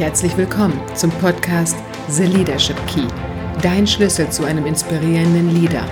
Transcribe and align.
Herzlich 0.00 0.34
willkommen 0.38 0.80
zum 0.94 1.10
Podcast 1.10 1.76
The 2.08 2.24
Leadership 2.24 2.78
Key, 2.86 3.06
dein 3.60 3.86
Schlüssel 3.86 4.30
zu 4.30 4.44
einem 4.44 4.64
inspirierenden 4.64 5.54
Leader. 5.54 5.86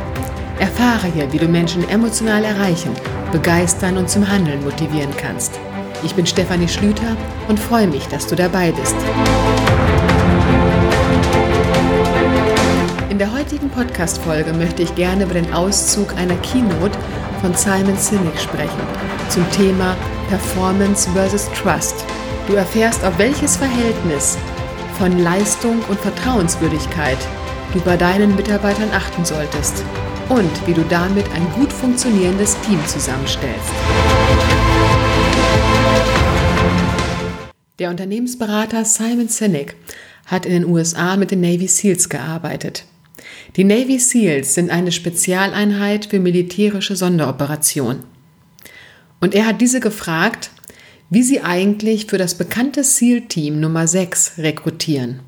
Erfahre 0.58 1.08
hier, 1.08 1.30
wie 1.30 1.36
du 1.36 1.46
Menschen 1.46 1.86
emotional 1.90 2.42
erreichen, 2.42 2.94
begeistern 3.32 3.98
und 3.98 4.08
zum 4.08 4.26
Handeln 4.26 4.64
motivieren 4.64 5.14
kannst. 5.14 5.60
Ich 6.02 6.14
bin 6.14 6.24
Stefanie 6.24 6.68
Schlüter 6.68 7.18
und 7.48 7.60
freue 7.60 7.86
mich, 7.86 8.06
dass 8.06 8.26
du 8.26 8.34
dabei 8.34 8.72
bist. 8.72 8.96
In 13.10 13.18
der 13.18 13.30
heutigen 13.30 13.68
Podcast-Folge 13.68 14.54
möchte 14.54 14.84
ich 14.84 14.94
gerne 14.94 15.24
über 15.24 15.34
den 15.34 15.52
Auszug 15.52 16.16
einer 16.16 16.36
Keynote 16.36 16.98
von 17.42 17.52
Simon 17.52 17.98
Sinek 17.98 18.40
sprechen 18.40 18.80
zum 19.28 19.48
Thema 19.50 19.94
Performance 20.30 21.10
versus 21.10 21.46
Trust. 21.52 22.06
Du 22.48 22.54
erfährst, 22.54 23.04
auf 23.04 23.18
welches 23.18 23.58
Verhältnis 23.58 24.38
von 24.96 25.18
Leistung 25.18 25.82
und 25.90 26.00
Vertrauenswürdigkeit 26.00 27.18
du 27.74 27.80
bei 27.80 27.94
deinen 27.98 28.34
Mitarbeitern 28.36 28.88
achten 28.90 29.22
solltest 29.22 29.84
und 30.30 30.66
wie 30.66 30.72
du 30.72 30.82
damit 30.88 31.26
ein 31.32 31.46
gut 31.52 31.70
funktionierendes 31.70 32.58
Team 32.62 32.80
zusammenstellst. 32.86 33.68
Der 37.78 37.90
Unternehmensberater 37.90 38.82
Simon 38.86 39.28
Sinek 39.28 39.76
hat 40.24 40.46
in 40.46 40.52
den 40.52 40.64
USA 40.64 41.16
mit 41.16 41.30
den 41.30 41.42
Navy 41.42 41.68
SEALs 41.68 42.08
gearbeitet. 42.08 42.86
Die 43.56 43.64
Navy 43.64 43.98
SEALs 43.98 44.54
sind 44.54 44.70
eine 44.70 44.92
Spezialeinheit 44.92 46.06
für 46.06 46.18
militärische 46.18 46.96
Sonderoperationen. 46.96 48.04
Und 49.20 49.34
er 49.34 49.44
hat 49.44 49.60
diese 49.60 49.80
gefragt, 49.80 50.50
wie 51.10 51.22
sie 51.22 51.40
eigentlich 51.40 52.06
für 52.06 52.18
das 52.18 52.34
bekannte 52.34 52.84
SEAL-Team 52.84 53.60
Nummer 53.60 53.86
6 53.86 54.38
rekrutieren. 54.38 55.20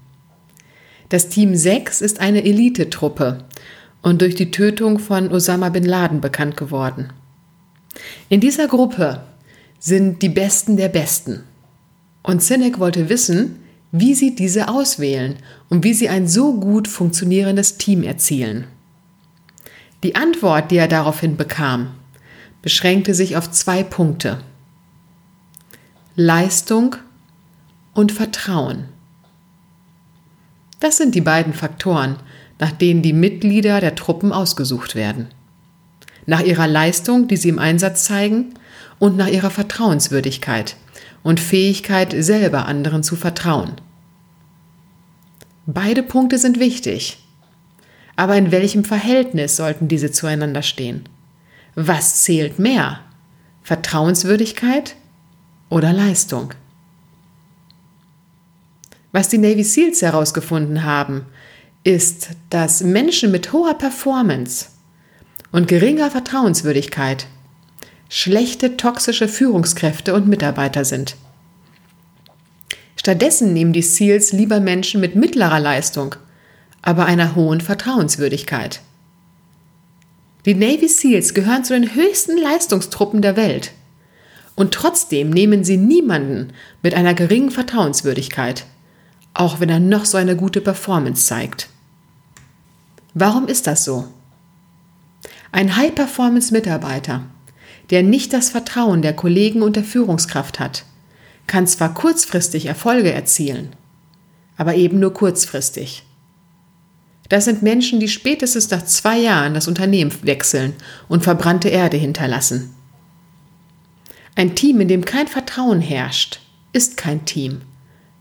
Das 1.08 1.28
Team 1.28 1.54
6 1.54 2.02
ist 2.02 2.20
eine 2.20 2.44
Elitetruppe 2.44 3.44
und 4.02 4.20
durch 4.22 4.34
die 4.34 4.50
Tötung 4.50 4.98
von 4.98 5.30
Osama 5.32 5.70
bin 5.70 5.84
Laden 5.84 6.20
bekannt 6.20 6.56
geworden. 6.56 7.12
In 8.28 8.40
dieser 8.40 8.68
Gruppe 8.68 9.22
sind 9.78 10.22
die 10.22 10.28
Besten 10.28 10.76
der 10.76 10.88
Besten. 10.88 11.44
Und 12.22 12.42
Sinek 12.42 12.78
wollte 12.78 13.08
wissen, 13.08 13.56
wie 13.92 14.14
sie 14.14 14.34
diese 14.34 14.68
auswählen 14.68 15.36
und 15.68 15.84
wie 15.84 15.94
sie 15.94 16.08
ein 16.08 16.28
so 16.28 16.54
gut 16.54 16.86
funktionierendes 16.86 17.78
Team 17.78 18.02
erzielen. 18.02 18.66
Die 20.02 20.14
Antwort, 20.14 20.70
die 20.70 20.76
er 20.76 20.88
daraufhin 20.88 21.36
bekam, 21.36 21.88
beschränkte 22.62 23.14
sich 23.14 23.36
auf 23.36 23.50
zwei 23.50 23.82
Punkte. 23.82 24.42
Leistung 26.16 26.96
und 27.94 28.10
Vertrauen. 28.10 28.86
Das 30.80 30.96
sind 30.96 31.14
die 31.14 31.20
beiden 31.20 31.54
Faktoren, 31.54 32.16
nach 32.58 32.72
denen 32.72 33.02
die 33.02 33.12
Mitglieder 33.12 33.80
der 33.80 33.94
Truppen 33.94 34.32
ausgesucht 34.32 34.96
werden. 34.96 35.28
Nach 36.26 36.40
ihrer 36.40 36.66
Leistung, 36.66 37.28
die 37.28 37.36
sie 37.36 37.48
im 37.48 37.58
Einsatz 37.58 38.04
zeigen, 38.04 38.54
und 38.98 39.16
nach 39.16 39.28
ihrer 39.28 39.50
Vertrauenswürdigkeit 39.50 40.76
und 41.22 41.40
Fähigkeit, 41.40 42.14
selber 42.18 42.66
anderen 42.66 43.02
zu 43.02 43.16
vertrauen. 43.16 43.72
Beide 45.66 46.02
Punkte 46.02 46.38
sind 46.38 46.58
wichtig. 46.58 47.24
Aber 48.16 48.36
in 48.36 48.50
welchem 48.50 48.84
Verhältnis 48.84 49.56
sollten 49.56 49.88
diese 49.88 50.12
zueinander 50.12 50.62
stehen? 50.62 51.04
Was 51.74 52.24
zählt 52.24 52.58
mehr? 52.58 53.00
Vertrauenswürdigkeit 53.62 54.96
oder 55.70 55.92
Leistung? 55.92 56.52
Was 59.12 59.28
die 59.28 59.38
Navy 59.38 59.64
SEALs 59.64 60.02
herausgefunden 60.02 60.84
haben, 60.84 61.26
ist, 61.82 62.30
dass 62.50 62.82
Menschen 62.82 63.30
mit 63.30 63.52
hoher 63.52 63.74
Performance 63.74 64.66
und 65.50 65.66
geringer 65.66 66.10
Vertrauenswürdigkeit 66.10 67.26
schlechte 68.08 68.76
toxische 68.76 69.28
Führungskräfte 69.28 70.14
und 70.14 70.28
Mitarbeiter 70.28 70.84
sind. 70.84 71.16
Stattdessen 72.96 73.52
nehmen 73.52 73.72
die 73.72 73.82
SEALs 73.82 74.32
lieber 74.32 74.60
Menschen 74.60 75.00
mit 75.00 75.14
mittlerer 75.14 75.60
Leistung, 75.60 76.16
aber 76.82 77.06
einer 77.06 77.34
hohen 77.34 77.60
Vertrauenswürdigkeit. 77.60 78.80
Die 80.44 80.54
Navy 80.54 80.88
SEALs 80.88 81.34
gehören 81.34 81.64
zu 81.64 81.72
den 81.72 81.94
höchsten 81.94 82.36
Leistungstruppen 82.36 83.22
der 83.22 83.36
Welt. 83.36 83.72
Und 84.56 84.74
trotzdem 84.74 85.30
nehmen 85.30 85.64
sie 85.64 85.76
niemanden 85.76 86.52
mit 86.82 86.94
einer 86.94 87.14
geringen 87.14 87.50
Vertrauenswürdigkeit, 87.50 88.66
auch 89.34 89.60
wenn 89.60 89.68
er 89.68 89.80
noch 89.80 90.04
so 90.04 90.18
eine 90.18 90.36
gute 90.36 90.60
Performance 90.60 91.26
zeigt. 91.26 91.68
Warum 93.14 93.48
ist 93.48 93.66
das 93.66 93.84
so? 93.84 94.06
Ein 95.52 95.76
High-Performance-Mitarbeiter, 95.76 97.24
der 97.90 98.02
nicht 98.02 98.32
das 98.32 98.50
Vertrauen 98.50 99.02
der 99.02 99.14
Kollegen 99.14 99.62
und 99.62 99.76
der 99.76 99.84
Führungskraft 99.84 100.60
hat, 100.60 100.84
kann 101.46 101.66
zwar 101.66 101.92
kurzfristig 101.92 102.66
Erfolge 102.66 103.12
erzielen, 103.12 103.74
aber 104.56 104.76
eben 104.76 105.00
nur 105.00 105.12
kurzfristig. 105.12 106.04
Das 107.28 107.44
sind 107.44 107.62
Menschen, 107.62 107.98
die 107.98 108.08
spätestens 108.08 108.70
nach 108.70 108.84
zwei 108.84 109.18
Jahren 109.18 109.54
das 109.54 109.66
Unternehmen 109.66 110.12
wechseln 110.22 110.74
und 111.08 111.24
verbrannte 111.24 111.68
Erde 111.68 111.96
hinterlassen. 111.96 112.74
Ein 114.36 114.54
Team, 114.54 114.80
in 114.80 114.88
dem 114.88 115.04
kein 115.04 115.26
Vertrauen 115.26 115.80
herrscht, 115.80 116.40
ist 116.72 116.96
kein 116.96 117.24
Team, 117.24 117.62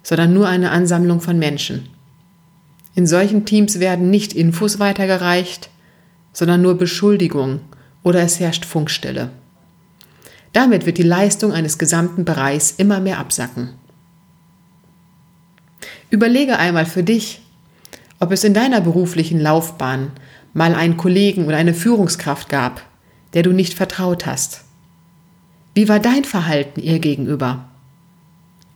sondern 0.03 0.33
nur 0.33 0.47
eine 0.47 0.71
Ansammlung 0.71 1.21
von 1.21 1.37
Menschen. 1.37 1.89
In 2.95 3.07
solchen 3.07 3.45
Teams 3.45 3.79
werden 3.79 4.09
nicht 4.09 4.33
Infos 4.33 4.79
weitergereicht, 4.79 5.69
sondern 6.33 6.61
nur 6.61 6.77
Beschuldigungen 6.77 7.61
oder 8.03 8.21
es 8.21 8.39
herrscht 8.39 8.65
Funkstille. 8.65 9.29
Damit 10.53 10.85
wird 10.85 10.97
die 10.97 11.03
Leistung 11.03 11.53
eines 11.53 11.77
gesamten 11.77 12.25
Bereichs 12.25 12.71
immer 12.71 12.99
mehr 12.99 13.19
absacken. 13.19 13.69
Überlege 16.09 16.57
einmal 16.57 16.85
für 16.85 17.03
dich, 17.03 17.41
ob 18.19 18.31
es 18.31 18.43
in 18.43 18.53
deiner 18.53 18.81
beruflichen 18.81 19.39
Laufbahn 19.39 20.11
mal 20.53 20.73
einen 20.73 20.97
Kollegen 20.97 21.45
oder 21.45 21.57
eine 21.57 21.75
Führungskraft 21.75 22.49
gab, 22.49 22.81
der 23.33 23.43
du 23.43 23.51
nicht 23.51 23.75
vertraut 23.75 24.25
hast. 24.25 24.65
Wie 25.73 25.87
war 25.87 25.99
dein 25.99 26.25
Verhalten 26.25 26.81
ihr 26.81 26.99
gegenüber? 26.99 27.65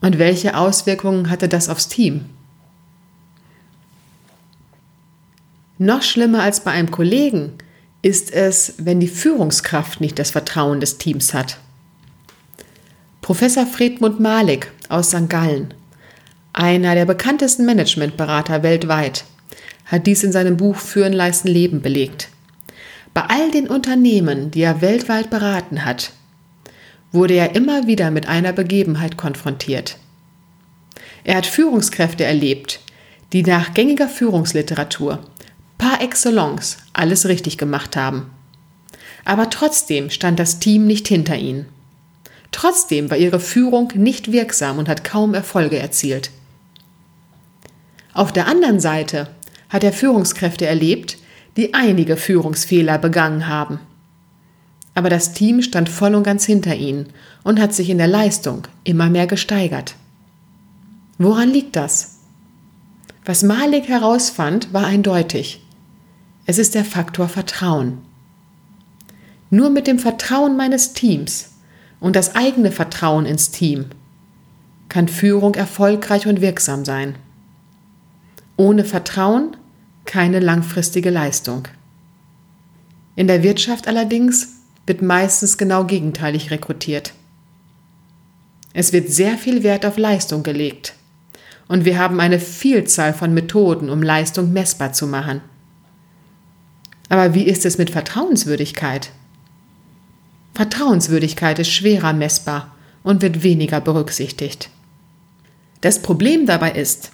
Und 0.02 0.20
welche 0.20 0.58
Auswirkungen 0.58 1.30
hatte 1.30 1.48
das 1.48 1.70
aufs 1.70 1.88
Team? 1.88 2.26
Noch 5.78 6.04
schlimmer 6.04 6.44
als 6.44 6.62
bei 6.62 6.72
einem 6.72 6.92
Kollegen 6.92 7.54
ist 8.02 8.32
es, 8.32 8.76
wenn 8.78 9.00
die 9.00 9.08
Führungskraft 9.08 10.02
nicht 10.02 10.20
das 10.20 10.32
Vertrauen 10.32 10.80
des 10.80 10.98
Teams 10.98 11.34
hat. 11.34 11.58
Professor 13.22 13.66
Friedmund 13.66 14.20
Malik 14.20 14.72
aus 14.90 15.10
St. 15.10 15.30
Gallen, 15.30 15.74
einer 16.52 16.94
der 16.94 17.06
bekanntesten 17.06 17.66
Managementberater 17.66 18.62
weltweit, 18.62 19.24
hat 19.86 20.06
dies 20.06 20.24
in 20.24 20.32
seinem 20.32 20.58
Buch 20.58 20.76
Führen, 20.76 21.14
Leisten, 21.14 21.48
Leben 21.48 21.82
belegt. 21.82 22.30
Bei 23.14 23.24
all 23.24 23.52
den 23.52 23.68
Unternehmen, 23.68 24.52
die 24.52 24.62
er 24.62 24.82
weltweit 24.82 25.30
beraten 25.30 25.86
hat, 25.86 26.12
wurde 27.14 27.36
er 27.36 27.56
immer 27.56 27.88
wieder 27.88 28.12
mit 28.12 28.28
einer 28.28 28.52
Begebenheit 28.52 29.16
konfrontiert. 29.16 29.98
Er 31.24 31.38
hat 31.38 31.46
Führungskräfte 31.46 32.26
erlebt, 32.26 32.82
die 33.32 33.44
nach 33.44 33.74
gängiger 33.74 34.10
Führungsliteratur 34.10 35.20
par 35.78 36.02
excellence 36.02 36.78
alles 36.92 37.28
richtig 37.28 37.58
gemacht 37.58 37.96
haben. 37.96 38.32
Aber 39.26 39.50
trotzdem 39.50 40.10
stand 40.10 40.40
das 40.40 40.60
Team 40.60 40.86
nicht 40.86 41.08
hinter 41.08 41.38
ihnen. 41.38 41.68
Trotzdem 42.52 43.10
war 43.10 43.18
ihre 43.18 43.40
Führung 43.40 43.92
nicht 43.96 44.32
wirksam 44.32 44.78
und 44.78 44.90
hat 44.90 45.04
kaum 45.04 45.34
Erfolge 45.34 45.80
erzielt. 45.80 46.32
Auf 48.14 48.32
der 48.32 48.48
anderen 48.48 48.80
Seite 48.80 49.30
hat 49.70 49.84
er 49.84 49.94
Führungskräfte 49.94 50.68
erlebt, 50.68 51.18
die 51.58 51.74
einige 51.74 52.18
Führungsfehler 52.18 52.98
begangen 52.98 53.48
haben. 53.48 53.80
Aber 54.96 55.10
das 55.10 55.34
Team 55.34 55.62
stand 55.62 55.90
voll 55.90 56.16
und 56.16 56.24
ganz 56.24 56.46
hinter 56.46 56.76
ihnen 56.76 57.08
und 57.44 57.60
hat 57.60 57.74
sich 57.74 57.90
in 57.90 57.98
der 57.98 58.08
Leistung 58.08 58.68
immer 58.84 59.10
mehr 59.10 59.28
gesteigert. 59.28 59.96
Woran 61.18 61.50
liegt 61.50 61.76
das? 61.76 62.20
Was 63.26 63.44
Malik 63.44 63.88
herausfand, 63.88 64.74
war 64.74 64.86
eindeutig. 64.86 65.64
Es 66.46 66.58
ist 66.58 66.76
der 66.76 66.84
Faktor 66.84 67.30
Vertrauen. 67.30 68.00
Nur 69.50 69.70
mit 69.70 69.88
dem 69.88 70.00
Vertrauen 70.00 70.58
meines 70.58 70.94
Teams 70.94 71.52
und 72.00 72.16
das 72.16 72.36
eigene 72.36 72.72
Vertrauen 72.72 73.26
ins 73.26 73.52
Team 73.52 73.86
kann 74.90 75.08
Führung 75.08 75.56
erfolgreich 75.56 76.28
und 76.28 76.42
wirksam 76.42 76.86
sein. 76.86 77.16
Ohne 78.58 78.84
Vertrauen 78.84 79.56
keine 80.06 80.40
langfristige 80.40 81.10
Leistung. 81.10 81.68
In 83.16 83.28
der 83.28 83.42
Wirtschaft 83.42 83.88
allerdings 83.88 84.63
wird 84.86 85.02
meistens 85.02 85.58
genau 85.58 85.86
gegenteilig 85.86 86.52
rekrutiert. 86.52 87.14
Es 88.74 88.92
wird 88.92 89.10
sehr 89.10 89.38
viel 89.38 89.64
Wert 89.64 89.86
auf 89.86 89.98
Leistung 89.98 90.44
gelegt, 90.44 90.96
Und 91.70 91.86
wir 91.86 91.98
haben 91.98 92.20
eine 92.20 92.40
Vielzahl 92.40 93.14
von 93.14 93.34
Methoden, 93.34 93.90
um 93.90 94.04
Leistung 94.04 94.52
messbar 94.52 94.92
zu 94.92 95.08
machen. 95.08 95.42
Aber 97.08 97.34
wie 97.34 97.44
ist 97.44 97.66
es 97.66 97.78
mit 97.78 97.90
Vertrauenswürdigkeit? 97.90 99.12
Vertrauenswürdigkeit 100.54 101.60
ist 101.60 101.72
schwerer 101.72 102.14
messbar 102.14 102.76
und 103.02 103.22
wird 103.22 103.44
weniger 103.44 103.80
berücksichtigt. 103.80 104.70
Das 105.82 106.02
Problem 106.02 106.46
dabei 106.46 106.72
ist, 106.72 107.12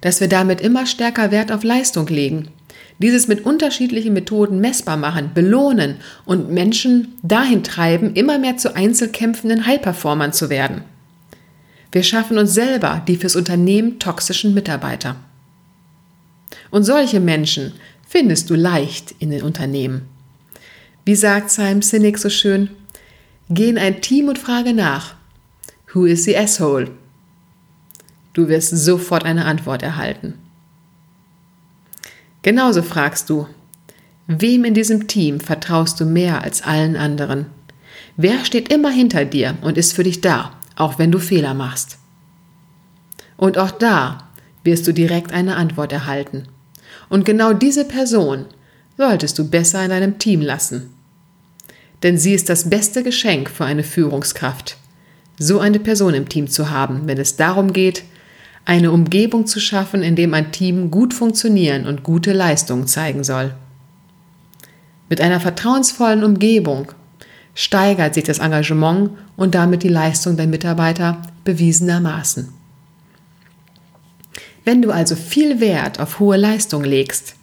dass 0.00 0.20
wir 0.20 0.28
damit 0.28 0.60
immer 0.60 0.86
stärker 0.86 1.30
Wert 1.30 1.50
auf 1.50 1.64
Leistung 1.64 2.06
legen, 2.06 2.50
dieses 2.98 3.28
mit 3.28 3.44
unterschiedlichen 3.44 4.12
Methoden 4.12 4.60
messbar 4.60 4.96
machen, 4.96 5.30
belohnen 5.34 5.96
und 6.24 6.50
Menschen 6.50 7.14
dahin 7.22 7.62
treiben, 7.62 8.14
immer 8.14 8.38
mehr 8.38 8.56
zu 8.56 8.74
einzelkämpfenden 8.74 9.66
High-Performern 9.66 10.32
zu 10.32 10.50
werden. 10.50 10.82
Wir 11.92 12.02
schaffen 12.02 12.38
uns 12.38 12.54
selber 12.54 13.02
die 13.06 13.16
fürs 13.16 13.36
Unternehmen 13.36 13.98
toxischen 13.98 14.52
Mitarbeiter. 14.52 15.16
Und 16.70 16.84
solche 16.84 17.20
Menschen 17.20 17.72
findest 18.06 18.50
du 18.50 18.54
leicht 18.54 19.14
in 19.18 19.30
den 19.30 19.42
Unternehmen. 19.42 20.02
Wie 21.04 21.14
sagt 21.14 21.50
Simon 21.50 21.82
Sinek 21.82 22.18
so 22.18 22.28
schön, 22.28 22.68
geh 23.48 23.68
in 23.68 23.78
ein 23.78 24.02
Team 24.02 24.28
und 24.28 24.38
frage 24.38 24.74
nach, 24.74 25.14
who 25.94 26.04
is 26.04 26.24
the 26.24 26.36
asshole? 26.36 26.90
Du 28.34 28.48
wirst 28.48 28.70
sofort 28.70 29.24
eine 29.24 29.46
Antwort 29.46 29.82
erhalten. 29.82 30.34
Genauso 32.42 32.82
fragst 32.82 33.30
du, 33.30 33.46
wem 34.26 34.64
in 34.64 34.74
diesem 34.74 35.08
Team 35.08 35.40
vertraust 35.40 36.00
du 36.00 36.04
mehr 36.04 36.42
als 36.42 36.62
allen 36.62 36.96
anderen? 36.96 37.46
Wer 38.16 38.44
steht 38.44 38.72
immer 38.72 38.90
hinter 38.90 39.24
dir 39.24 39.56
und 39.62 39.78
ist 39.78 39.92
für 39.92 40.04
dich 40.04 40.20
da? 40.20 40.58
auch 40.78 40.98
wenn 40.98 41.10
du 41.10 41.18
Fehler 41.18 41.54
machst. 41.54 41.98
Und 43.36 43.58
auch 43.58 43.70
da 43.70 44.28
wirst 44.64 44.86
du 44.86 44.92
direkt 44.92 45.32
eine 45.32 45.56
Antwort 45.56 45.92
erhalten. 45.92 46.44
Und 47.08 47.24
genau 47.24 47.52
diese 47.52 47.84
Person 47.84 48.46
solltest 48.96 49.38
du 49.38 49.48
besser 49.48 49.82
in 49.84 49.90
deinem 49.90 50.18
Team 50.18 50.40
lassen. 50.40 50.90
Denn 52.02 52.16
sie 52.16 52.32
ist 52.32 52.48
das 52.48 52.70
beste 52.70 53.02
Geschenk 53.02 53.50
für 53.50 53.64
eine 53.64 53.82
Führungskraft, 53.82 54.76
so 55.38 55.58
eine 55.58 55.80
Person 55.80 56.14
im 56.14 56.28
Team 56.28 56.48
zu 56.48 56.70
haben, 56.70 57.02
wenn 57.06 57.18
es 57.18 57.36
darum 57.36 57.72
geht, 57.72 58.04
eine 58.68 58.92
Umgebung 58.92 59.46
zu 59.46 59.60
schaffen, 59.60 60.02
in 60.02 60.14
dem 60.14 60.34
ein 60.34 60.52
Team 60.52 60.90
gut 60.90 61.14
funktionieren 61.14 61.86
und 61.86 62.02
gute 62.02 62.34
Leistungen 62.34 62.86
zeigen 62.86 63.24
soll. 63.24 63.54
Mit 65.08 65.22
einer 65.22 65.40
vertrauensvollen 65.40 66.22
Umgebung 66.22 66.92
steigert 67.54 68.12
sich 68.12 68.24
das 68.24 68.40
Engagement 68.40 69.12
und 69.38 69.54
damit 69.54 69.84
die 69.84 69.88
Leistung 69.88 70.36
der 70.36 70.46
Mitarbeiter 70.46 71.22
bewiesenermaßen. 71.44 72.52
Wenn 74.66 74.82
du 74.82 74.90
also 74.90 75.16
viel 75.16 75.60
Wert 75.60 75.98
auf 75.98 76.18
hohe 76.18 76.36
Leistung 76.36 76.84
legst, 76.84 77.36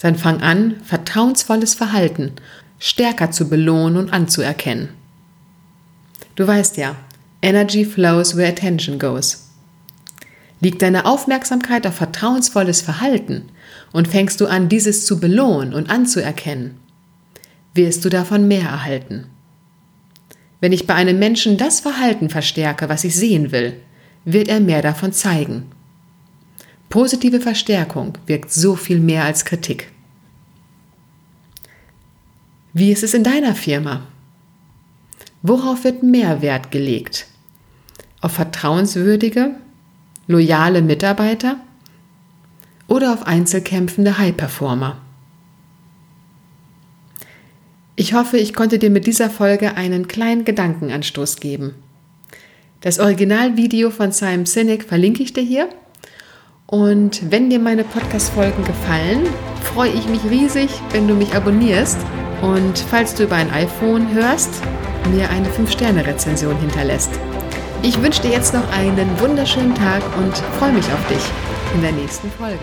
dann 0.00 0.16
fang 0.16 0.42
an, 0.42 0.74
vertrauensvolles 0.82 1.74
Verhalten 1.74 2.32
stärker 2.80 3.30
zu 3.30 3.48
belohnen 3.48 3.96
und 3.96 4.12
anzuerkennen. 4.12 4.88
Du 6.34 6.44
weißt 6.48 6.78
ja, 6.78 6.96
Energy 7.42 7.84
flows 7.84 8.36
where 8.36 8.48
attention 8.48 8.98
goes. 8.98 9.45
Liegt 10.60 10.82
deine 10.82 11.04
Aufmerksamkeit 11.04 11.86
auf 11.86 11.94
vertrauensvolles 11.94 12.80
Verhalten 12.80 13.50
und 13.92 14.08
fängst 14.08 14.40
du 14.40 14.46
an, 14.46 14.68
dieses 14.68 15.04
zu 15.04 15.20
belohnen 15.20 15.74
und 15.74 15.90
anzuerkennen, 15.90 16.76
wirst 17.74 18.04
du 18.04 18.08
davon 18.08 18.48
mehr 18.48 18.68
erhalten. 18.68 19.26
Wenn 20.60 20.72
ich 20.72 20.86
bei 20.86 20.94
einem 20.94 21.18
Menschen 21.18 21.58
das 21.58 21.80
Verhalten 21.80 22.30
verstärke, 22.30 22.88
was 22.88 23.04
ich 23.04 23.14
sehen 23.14 23.52
will, 23.52 23.74
wird 24.24 24.48
er 24.48 24.60
mehr 24.60 24.82
davon 24.82 25.12
zeigen. 25.12 25.66
Positive 26.88 27.40
Verstärkung 27.40 28.16
wirkt 28.26 28.52
so 28.52 28.74
viel 28.76 28.98
mehr 28.98 29.24
als 29.24 29.44
Kritik. 29.44 29.92
Wie 32.72 32.92
ist 32.92 33.02
es 33.02 33.14
in 33.14 33.24
deiner 33.24 33.54
Firma? 33.54 34.06
Worauf 35.42 35.84
wird 35.84 36.02
mehr 36.02 36.42
Wert 36.42 36.70
gelegt? 36.70 37.26
Auf 38.20 38.32
vertrauenswürdige, 38.32 39.54
loyale 40.26 40.82
Mitarbeiter 40.82 41.56
oder 42.88 43.12
auf 43.12 43.26
einzelkämpfende 43.26 44.18
High-Performer? 44.18 44.98
Ich 47.96 48.12
hoffe, 48.12 48.36
ich 48.36 48.52
konnte 48.52 48.78
dir 48.78 48.90
mit 48.90 49.06
dieser 49.06 49.30
Folge 49.30 49.74
einen 49.74 50.06
kleinen 50.06 50.44
Gedankenanstoß 50.44 51.36
geben. 51.36 51.74
Das 52.82 52.98
Originalvideo 52.98 53.90
von 53.90 54.12
Simon 54.12 54.44
Sinek 54.44 54.84
verlinke 54.84 55.22
ich 55.22 55.32
dir 55.32 55.42
hier. 55.42 55.68
Und 56.66 57.30
wenn 57.30 57.48
dir 57.48 57.58
meine 57.58 57.84
Podcast-Folgen 57.84 58.64
gefallen, 58.64 59.22
freue 59.62 59.90
ich 59.90 60.08
mich 60.08 60.22
riesig, 60.28 60.68
wenn 60.90 61.08
du 61.08 61.14
mich 61.14 61.34
abonnierst 61.34 61.98
und 62.42 62.78
falls 62.78 63.14
du 63.14 63.24
über 63.24 63.36
ein 63.36 63.50
iPhone 63.50 64.12
hörst, 64.12 64.50
mir 65.10 65.30
eine 65.30 65.48
5-Sterne-Rezension 65.48 66.58
hinterlässt. 66.58 67.12
Ich 67.82 68.00
wünsche 68.02 68.22
dir 68.22 68.30
jetzt 68.30 68.54
noch 68.54 68.68
einen 68.70 69.20
wunderschönen 69.20 69.74
Tag 69.74 70.02
und 70.16 70.36
freue 70.58 70.72
mich 70.72 70.86
auf 70.92 71.06
dich 71.08 71.22
in 71.74 71.82
der 71.82 71.92
nächsten 71.92 72.30
Folge. 72.30 72.58